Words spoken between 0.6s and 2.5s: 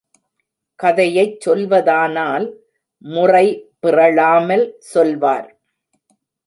கதையைச் சொல்வதானால்